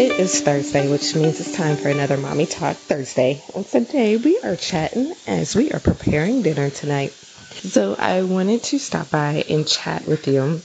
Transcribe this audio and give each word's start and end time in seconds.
It 0.00 0.18
is 0.18 0.40
Thursday, 0.40 0.90
which 0.90 1.14
means 1.14 1.40
it's 1.40 1.54
time 1.54 1.76
for 1.76 1.90
another 1.90 2.16
Mommy 2.16 2.46
Talk 2.46 2.74
Thursday. 2.74 3.44
And 3.54 3.66
today 3.66 4.16
we 4.16 4.38
are 4.38 4.56
chatting 4.56 5.14
as 5.26 5.54
we 5.54 5.72
are 5.72 5.78
preparing 5.78 6.40
dinner 6.40 6.70
tonight. 6.70 7.12
So 7.50 7.96
I 7.96 8.22
wanted 8.22 8.62
to 8.62 8.78
stop 8.78 9.10
by 9.10 9.44
and 9.46 9.68
chat 9.68 10.06
with 10.06 10.26
you 10.26 10.60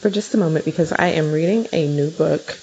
for 0.00 0.08
just 0.08 0.32
a 0.32 0.38
moment 0.38 0.64
because 0.64 0.92
I 0.92 1.08
am 1.08 1.30
reading 1.30 1.68
a 1.74 1.86
new 1.86 2.10
book 2.10 2.58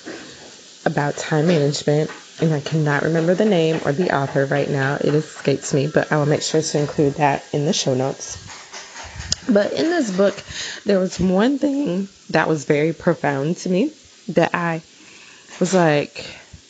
about 0.86 1.18
time 1.18 1.46
management 1.46 2.10
and 2.42 2.52
I 2.52 2.62
cannot 2.62 3.04
remember 3.04 3.36
the 3.36 3.46
name 3.46 3.80
or 3.86 3.92
the 3.92 4.12
author 4.12 4.48
right 4.48 4.72
now. 4.72 4.96
It 4.96 5.14
escapes 5.14 5.72
me, 5.72 5.86
but 5.86 6.12
I 6.12 6.18
will 6.18 6.26
make 6.26 6.42
sure 6.42 6.64
to 6.64 6.80
include 6.80 7.14
that 7.18 7.44
in 7.54 7.68
the 7.68 7.74
show 7.74 7.94
notes. 7.94 8.40
But 9.48 9.74
in 9.74 9.86
this 9.86 10.10
book, 10.10 10.42
there 10.86 11.00
was 11.00 11.20
one 11.20 11.60
thing 11.60 12.10
that 12.32 12.48
was 12.48 12.66
very 12.66 12.92
profound 12.92 13.58
to 13.58 13.70
me 13.70 13.94
that 14.30 14.56
I 14.56 14.82
was 15.60 15.74
like 15.74 16.26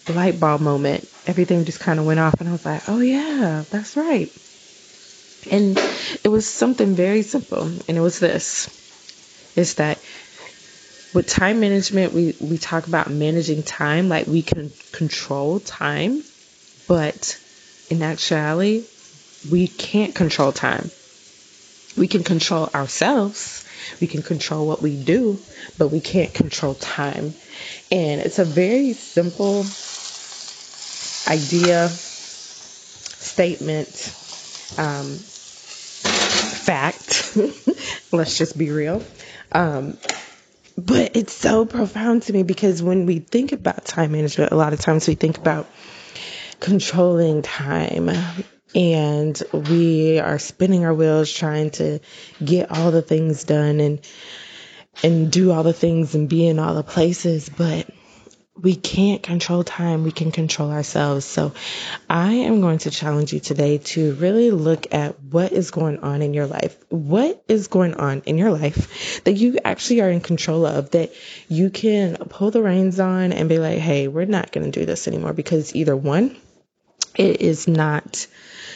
light 0.07 0.39
bulb 0.39 0.61
moment. 0.61 1.07
Everything 1.27 1.65
just 1.65 1.79
kind 1.79 1.99
of 1.99 2.05
went 2.05 2.19
off, 2.19 2.35
and 2.39 2.49
I 2.49 2.51
was 2.51 2.65
like, 2.65 2.87
oh, 2.87 2.99
yeah, 2.99 3.63
that's 3.69 3.95
right. 3.95 4.31
And 5.51 5.77
it 6.23 6.29
was 6.29 6.47
something 6.47 6.95
very 6.95 7.21
simple, 7.21 7.63
and 7.63 7.97
it 7.97 8.01
was 8.01 8.19
this 8.19 8.75
is 9.55 9.75
that 9.75 9.97
with 11.13 11.27
time 11.27 11.59
management, 11.59 12.13
we, 12.13 12.35
we 12.39 12.57
talk 12.57 12.87
about 12.87 13.09
managing 13.09 13.63
time 13.63 14.09
like 14.09 14.27
we 14.27 14.41
can 14.41 14.71
control 14.91 15.59
time, 15.59 16.23
but 16.87 17.39
in 17.89 18.01
actuality, 18.03 18.83
we 19.49 19.67
can't 19.67 20.13
control 20.13 20.51
time. 20.51 20.91
We 21.97 22.07
can 22.07 22.23
control 22.23 22.69
ourselves, 22.73 23.65
we 23.99 24.07
can 24.07 24.21
control 24.21 24.65
what 24.67 24.81
we 24.81 24.95
do, 24.95 25.39
but 25.77 25.89
we 25.89 25.99
can't 26.01 26.33
control 26.33 26.73
time. 26.75 27.33
And 27.91 28.21
it's 28.21 28.39
a 28.39 28.45
very 28.45 28.93
simple 28.93 29.59
idea, 31.27 31.89
statement, 33.19 33.89
um, 34.77 35.17
fact. 36.65 37.37
Let's 38.11 38.37
just 38.37 38.57
be 38.57 38.71
real. 38.71 39.03
Um, 39.51 39.97
but 40.77 41.15
it's 41.15 41.33
so 41.33 41.65
profound 41.65 42.23
to 42.23 42.33
me 42.33 42.43
because 42.43 42.81
when 42.81 43.05
we 43.05 43.19
think 43.19 43.51
about 43.51 43.85
time 43.85 44.11
management, 44.11 44.51
a 44.51 44.55
lot 44.55 44.73
of 44.73 44.79
times 44.79 45.07
we 45.07 45.15
think 45.15 45.37
about 45.37 45.67
controlling 46.59 47.41
time 47.41 48.09
and 48.75 49.41
we 49.51 50.19
are 50.19 50.39
spinning 50.39 50.85
our 50.85 50.93
wheels 50.93 51.31
trying 51.31 51.71
to 51.71 51.99
get 52.43 52.71
all 52.71 52.91
the 52.91 53.01
things 53.01 53.43
done 53.43 53.79
and 53.79 54.01
and 55.01 55.31
do 55.31 55.51
all 55.51 55.63
the 55.63 55.73
things 55.73 56.13
and 56.15 56.29
be 56.29 56.47
in 56.47 56.59
all 56.59 56.75
the 56.75 56.83
places 56.83 57.49
but 57.49 57.89
we 58.61 58.75
can't 58.75 59.23
control 59.23 59.63
time. 59.63 60.03
We 60.03 60.11
can 60.11 60.31
control 60.31 60.71
ourselves. 60.71 61.25
So 61.25 61.53
i 62.09 62.33
am 62.33 62.61
going 62.61 62.79
to 62.79 62.91
challenge 62.91 63.33
you 63.33 63.39
today 63.39 63.77
to 63.77 64.13
really 64.15 64.51
look 64.51 64.93
at 64.93 65.19
what 65.21 65.51
is 65.51 65.71
going 65.71 65.99
on 65.99 66.21
in 66.21 66.33
your 66.33 66.45
life. 66.45 66.77
What 66.89 67.43
is 67.47 67.67
going 67.67 67.93
on 67.95 68.23
in 68.25 68.37
your 68.37 68.51
life 68.51 69.23
that 69.23 69.33
you 69.33 69.59
actually 69.63 70.01
are 70.01 70.09
in 70.09 70.21
control 70.21 70.65
of 70.65 70.91
that 70.91 71.13
you 71.47 71.69
can 71.69 72.17
pull 72.17 72.51
the 72.51 72.61
reins 72.61 72.99
on 72.99 73.31
and 73.33 73.49
be 73.49 73.59
like 73.59 73.79
hey 73.79 74.07
we're 74.07 74.25
not 74.25 74.51
going 74.51 74.69
to 74.69 74.79
do 74.79 74.85
this 74.85 75.07
anymore 75.07 75.33
because 75.33 75.75
either 75.75 75.95
one 75.95 76.35
it 77.19 77.41
is 77.41 77.67
not 77.67 78.27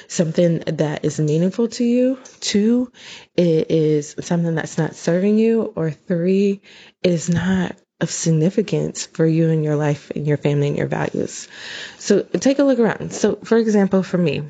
something 0.09 0.59
that 0.59 1.05
is 1.05 1.19
meaningful 1.19 1.69
to 1.69 1.83
you. 1.83 2.19
Two, 2.41 2.91
it 3.37 3.71
is 3.71 4.15
something 4.19 4.55
that's 4.55 4.77
not 4.77 4.95
serving 4.95 5.37
you. 5.37 5.61
Or 5.75 5.91
three, 5.91 6.61
it 7.01 7.11
is 7.11 7.29
not 7.29 7.77
of 8.01 8.11
significance 8.11 9.05
for 9.05 9.25
you 9.25 9.49
and 9.49 9.63
your 9.63 9.77
life 9.77 10.11
and 10.13 10.27
your 10.27 10.35
family 10.35 10.67
and 10.67 10.77
your 10.77 10.87
values. 10.87 11.47
So 11.99 12.21
take 12.21 12.59
a 12.59 12.63
look 12.63 12.79
around. 12.79 13.13
So, 13.13 13.37
for 13.37 13.57
example, 13.57 14.03
for 14.03 14.17
me, 14.17 14.43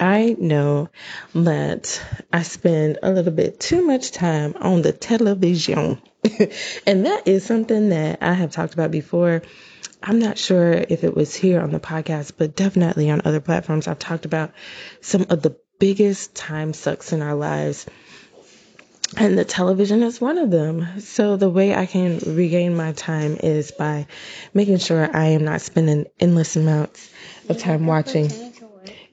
I 0.00 0.34
know 0.36 0.88
that 1.36 2.02
I 2.32 2.42
spend 2.42 2.98
a 3.04 3.12
little 3.12 3.32
bit 3.32 3.60
too 3.60 3.86
much 3.86 4.10
time 4.10 4.56
on 4.60 4.82
the 4.82 4.92
television. 4.92 6.02
and 6.86 7.06
that 7.06 7.22
is 7.28 7.44
something 7.44 7.90
that 7.90 8.20
I 8.20 8.32
have 8.32 8.50
talked 8.50 8.74
about 8.74 8.90
before 8.90 9.42
I'm 10.02 10.18
not 10.18 10.38
sure 10.38 10.72
if 10.72 11.04
it 11.04 11.14
was 11.14 11.34
here 11.34 11.60
on 11.60 11.72
the 11.72 11.80
podcast, 11.80 12.32
but 12.36 12.54
definitely 12.54 13.10
on 13.10 13.22
other 13.24 13.40
platforms, 13.40 13.88
I've 13.88 13.98
talked 13.98 14.24
about 14.24 14.52
some 15.00 15.26
of 15.30 15.42
the 15.42 15.56
biggest 15.78 16.34
time 16.34 16.72
sucks 16.72 17.12
in 17.12 17.22
our 17.22 17.34
lives. 17.34 17.86
And 19.16 19.38
the 19.38 19.44
television 19.44 20.02
is 20.02 20.20
one 20.20 20.38
of 20.38 20.50
them. 20.50 21.00
So 21.00 21.36
the 21.36 21.48
way 21.48 21.74
I 21.74 21.86
can 21.86 22.18
regain 22.18 22.76
my 22.76 22.92
time 22.92 23.38
is 23.42 23.70
by 23.70 24.06
making 24.52 24.78
sure 24.78 25.08
I 25.16 25.28
am 25.28 25.44
not 25.44 25.62
spending 25.62 26.06
endless 26.20 26.56
amounts 26.56 27.10
of 27.48 27.58
time 27.58 27.86
watching. 27.86 28.30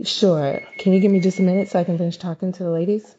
Sure. 0.03 0.61
Can 0.77 0.93
you 0.93 0.99
give 0.99 1.11
me 1.11 1.21
just 1.21 1.39
a 1.39 1.43
minute 1.43 1.69
so 1.69 1.79
I 1.79 1.85
can 1.85 1.97
finish 1.97 2.17
talking 2.17 2.51
to 2.51 2.63
the 2.63 2.69
ladies? 2.69 3.15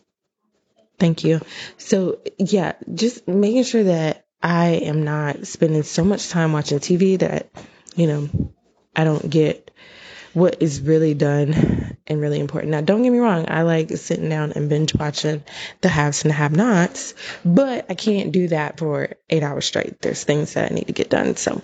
Thank 0.99 1.25
you. 1.25 1.41
So 1.79 2.21
yeah, 2.39 2.73
just 2.93 3.27
making 3.27 3.65
sure 3.65 3.85
that 3.85 4.26
I 4.43 4.69
am 4.69 5.05
not 5.05 5.47
spending 5.47 5.83
so 5.83 6.05
much 6.05 6.29
time 6.29 6.53
watching 6.53 6.79
TV 6.79 7.19
that, 7.19 7.51
you 7.95 8.07
know, 8.07 8.29
I 8.95 9.05
don't 9.05 9.29
get 9.29 9.71
what 10.33 10.61
is 10.61 10.83
really 10.83 11.15
done 11.15 11.97
and 12.07 12.21
really 12.21 12.41
important. 12.41 12.71
Now, 12.71 12.83
don't 12.83 13.03
get 13.03 13.11
me 13.11 13.19
wrong, 13.19 13.47
I 13.49 13.63
like 13.63 13.91
sitting 13.97 14.29
down 14.29 14.53
and 14.53 14.69
binge 14.69 14.95
watching 14.95 15.43
the 15.81 15.89
haves 15.89 16.23
and 16.23 16.31
the 16.31 16.35
have 16.35 16.55
nots, 16.55 17.15
but 17.45 17.87
I 17.89 17.95
can't 17.95 18.33
do 18.33 18.49
that 18.49 18.79
for 18.79 19.15
eight 19.31 19.43
hours 19.43 19.65
straight. 19.65 20.01
There's 20.01 20.25
things 20.25 20.53
that 20.55 20.71
I 20.71 20.75
need 20.75 20.89
to 20.89 20.93
get 20.93 21.09
done. 21.09 21.37
So, 21.37 21.63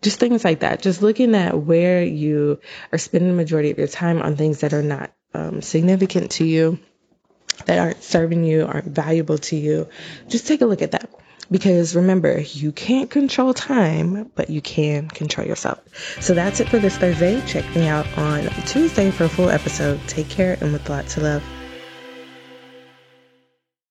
just 0.00 0.18
things 0.18 0.44
like 0.44 0.60
that. 0.60 0.80
Just 0.80 1.02
looking 1.02 1.34
at 1.34 1.58
where 1.58 2.02
you 2.02 2.60
are 2.92 2.98
spending 2.98 3.30
the 3.30 3.36
majority 3.36 3.70
of 3.70 3.78
your 3.78 3.88
time 3.88 4.22
on 4.22 4.36
things 4.36 4.60
that 4.60 4.72
are 4.72 4.82
not 4.82 5.12
um, 5.34 5.60
significant 5.60 6.30
to 6.32 6.44
you, 6.44 6.78
that 7.66 7.78
aren't 7.78 8.02
serving 8.02 8.44
you, 8.44 8.64
aren't 8.64 8.86
valuable 8.86 9.38
to 9.38 9.56
you. 9.56 9.88
Just 10.28 10.46
take 10.46 10.62
a 10.62 10.66
look 10.66 10.82
at 10.82 10.92
that. 10.92 11.10
Because 11.50 11.96
remember, 11.96 12.40
you 12.40 12.72
can't 12.72 13.10
control 13.10 13.54
time, 13.54 14.30
but 14.34 14.50
you 14.50 14.60
can 14.60 15.08
control 15.08 15.46
yourself. 15.46 15.80
So 16.20 16.34
that's 16.34 16.60
it 16.60 16.68
for 16.68 16.78
this 16.78 16.96
Thursday. 16.98 17.40
Check 17.46 17.64
me 17.74 17.86
out 17.86 18.06
on 18.18 18.44
Tuesday 18.66 19.10
for 19.10 19.24
a 19.24 19.28
full 19.28 19.48
episode. 19.48 20.00
Take 20.08 20.28
care 20.28 20.58
and 20.60 20.72
with 20.72 20.88
lots 20.88 21.16
of 21.16 21.22
love. 21.22 21.42